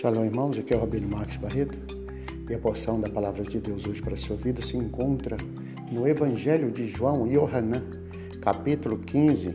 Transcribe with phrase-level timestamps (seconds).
[0.00, 0.58] Shalom, irmãos.
[0.58, 1.78] Aqui é o Rabino Marcos Barreto.
[2.48, 5.36] E a porção da palavra de Deus hoje para a sua vida se encontra
[5.92, 7.84] no Evangelho de João e Yohanan,
[8.40, 9.54] capítulo 15,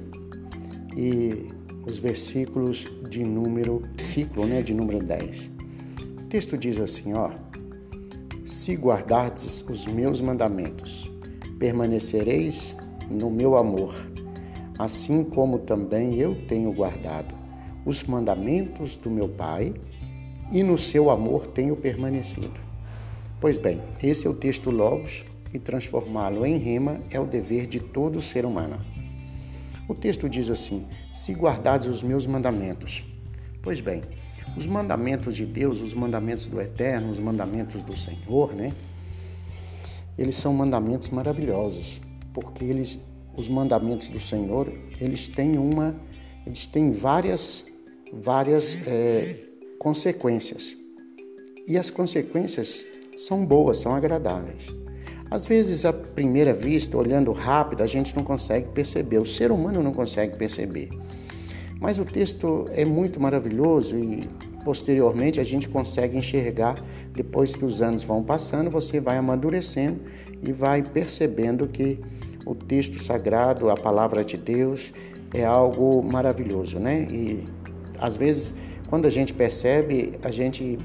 [0.95, 1.47] e
[1.87, 5.49] os versículos de número, ciclo, né, de número 10.
[6.19, 7.31] O texto diz assim, ó:
[8.45, 11.11] Se guardardes os meus mandamentos,
[11.57, 12.77] permanecereis
[13.09, 13.95] no meu amor,
[14.77, 17.33] assim como também eu tenho guardado
[17.83, 19.73] os mandamentos do meu Pai
[20.51, 22.59] e no seu amor tenho permanecido.
[23.39, 27.79] Pois bem, esse é o texto Logos e transformá-lo em rima é o dever de
[27.79, 28.79] todo ser humano.
[29.87, 33.03] O texto diz assim: Se guardares os meus mandamentos.
[33.61, 34.01] Pois bem,
[34.57, 38.71] os mandamentos de Deus, os mandamentos do Eterno, os mandamentos do Senhor, né?
[40.17, 42.01] Eles são mandamentos maravilhosos,
[42.33, 42.99] porque eles,
[43.35, 45.95] os mandamentos do Senhor, eles têm uma,
[46.45, 47.65] eles têm várias,
[48.13, 49.44] várias é,
[49.79, 50.75] consequências.
[51.67, 54.67] E as consequências são boas, são agradáveis.
[55.29, 59.81] Às vezes, à primeira vista, olhando rápido, a gente não consegue perceber, o ser humano
[59.81, 60.89] não consegue perceber.
[61.79, 64.27] Mas o texto é muito maravilhoso e
[64.63, 69.99] posteriormente a gente consegue enxergar, depois que os anos vão passando, você vai amadurecendo
[70.41, 71.99] e vai percebendo que
[72.45, 74.93] o texto sagrado, a palavra de Deus,
[75.33, 77.07] é algo maravilhoso, né?
[77.09, 77.45] E
[77.99, 78.55] às vezes
[78.95, 80.79] quando a gente percebe, a gente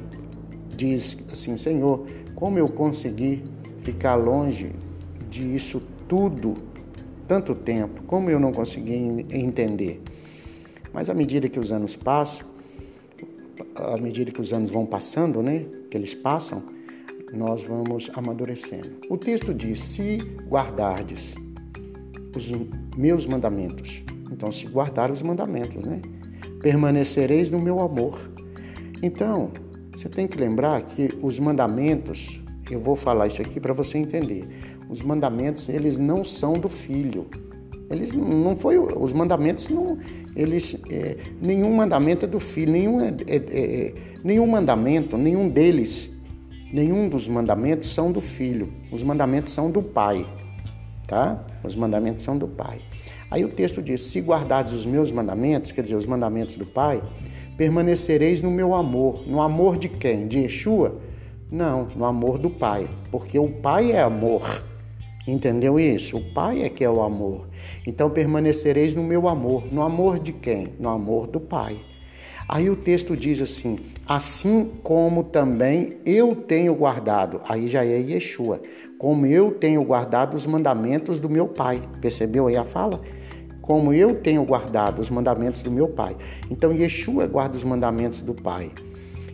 [0.75, 3.45] diz assim: Senhor, como eu consegui
[3.79, 4.73] ficar longe
[5.29, 6.57] disso tudo
[7.29, 8.03] tanto tempo?
[8.09, 10.03] Como eu não consegui entender?
[10.93, 12.49] Mas à medida que os anos passam,
[13.77, 16.65] à medida que os anos vão passando, né, que eles passam,
[17.33, 18.91] nós vamos amadurecendo.
[19.09, 20.17] O texto diz: se
[20.49, 21.37] guardardes
[22.35, 22.51] os
[22.99, 24.03] meus mandamentos.
[24.33, 26.01] Então, se guardar os mandamentos, né?
[26.61, 28.31] Permanecereis no meu amor.
[29.03, 29.51] Então,
[29.95, 32.41] você tem que lembrar que os mandamentos,
[32.71, 34.47] eu vou falar isso aqui para você entender.
[34.89, 37.27] Os mandamentos, eles não são do filho.
[37.91, 39.97] Eles não foi os mandamentos não
[40.35, 46.11] eles é, nenhum mandamento é do filho, nenhum é, é, é, nenhum mandamento, nenhum deles,
[46.73, 48.73] nenhum dos mandamentos são do filho.
[48.93, 50.27] Os mandamentos são do pai,
[51.07, 51.45] tá?
[51.65, 52.81] Os mandamentos são do pai.
[53.31, 57.03] Aí o texto diz: Se guardares os meus mandamentos, quer dizer, os mandamentos do Pai,
[57.57, 59.27] permanecereis no meu amor.
[59.27, 60.27] No amor de quem?
[60.27, 61.01] De Yeshua?
[61.51, 64.65] Não, no amor do Pai, porque o Pai é amor.
[65.27, 66.17] Entendeu isso?
[66.17, 67.49] O Pai é que é o amor.
[67.87, 69.65] Então permanecereis no meu amor.
[69.73, 70.69] No amor de quem?
[70.79, 71.77] No amor do Pai.
[72.49, 78.61] Aí o texto diz assim: assim como também eu tenho guardado, aí já é Yeshua,
[78.99, 81.81] como eu tenho guardado os mandamentos do meu Pai.
[82.01, 83.01] Percebeu aí a fala?
[83.71, 86.17] Como eu tenho guardado os mandamentos do meu Pai.
[86.51, 88.73] Então, Yeshua guarda os mandamentos do Pai.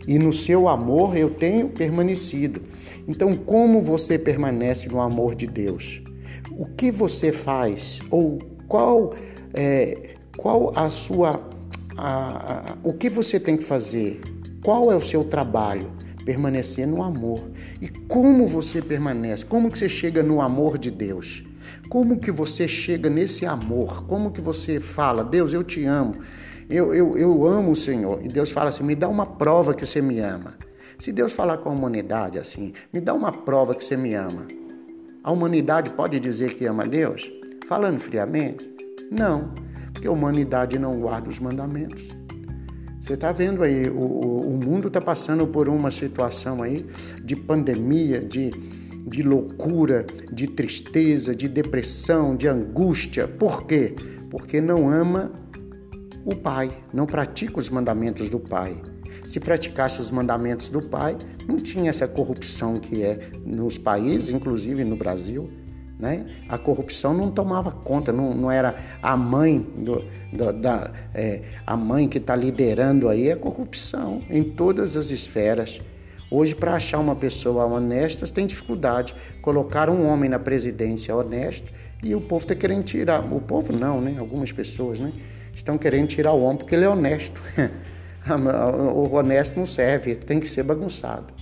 [0.07, 2.61] E no seu amor eu tenho permanecido.
[3.07, 6.03] Então, como você permanece no amor de Deus?
[6.51, 7.99] O que você faz?
[8.11, 8.37] Ou
[8.67, 9.15] qual,
[9.55, 11.41] é, qual a sua.
[11.97, 14.21] A, a, o que você tem que fazer?
[14.63, 15.91] Qual é o seu trabalho?
[16.23, 17.41] Permanecer no amor.
[17.81, 19.43] E como você permanece?
[19.43, 21.43] Como que você chega no amor de Deus?
[21.89, 24.05] Como que você chega nesse amor?
[24.05, 26.15] Como que você fala, Deus, eu te amo,
[26.69, 28.19] eu, eu, eu amo o Senhor.
[28.23, 30.55] E Deus fala assim, me dá uma prova que você me ama.
[30.99, 34.47] Se Deus falar com a humanidade assim, me dá uma prova que você me ama.
[35.23, 37.31] A humanidade pode dizer que ama Deus?
[37.67, 38.69] Falando friamente?
[39.11, 39.53] Não,
[39.93, 42.07] porque a humanidade não guarda os mandamentos.
[42.99, 46.85] Você está vendo aí, o, o mundo está passando por uma situação aí
[47.23, 48.51] de pandemia, de
[49.07, 53.27] de loucura, de tristeza, de depressão, de angústia.
[53.27, 53.95] Por quê?
[54.29, 55.31] Porque não ama
[56.25, 58.75] o Pai, não pratica os mandamentos do Pai.
[59.25, 64.83] Se praticasse os mandamentos do Pai, não tinha essa corrupção que é nos países, inclusive
[64.83, 65.49] no Brasil.
[65.97, 66.25] Né?
[66.47, 71.75] A corrupção não tomava conta, não, não era a mãe do, do, da é, a
[71.75, 75.81] mãe que está liderando aí, é corrupção em todas as esferas.
[76.29, 79.15] Hoje, para achar uma pessoa honesta, tem dificuldade.
[79.41, 81.71] Colocar um homem na presidência honesto
[82.03, 83.21] e o povo está querendo tirar.
[83.33, 84.17] O povo não, né?
[84.19, 85.13] Algumas pessoas, né?
[85.53, 87.41] Estão querendo tirar o homem porque ele é honesto.
[88.93, 91.33] o honesto não serve, tem que ser bagunçado.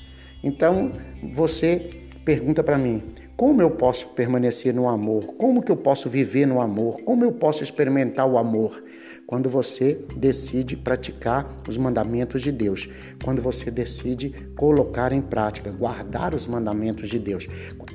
[0.44, 0.92] Então,
[1.34, 3.04] você pergunta para mim:
[3.38, 5.36] como eu posso permanecer no amor?
[5.38, 7.02] Como que eu posso viver no amor?
[7.04, 8.82] Como eu posso experimentar o amor?
[9.28, 12.88] Quando você decide praticar os mandamentos de Deus,
[13.24, 17.48] quando você decide colocar em prática, guardar os mandamentos de Deus.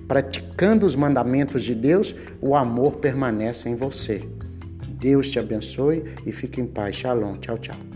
[0.06, 4.22] Praticando os mandamentos de Deus, o amor permanece em você.
[4.98, 6.96] Deus te abençoe e fique em paz.
[6.96, 7.36] Shalom.
[7.36, 7.89] Tchau, tchau.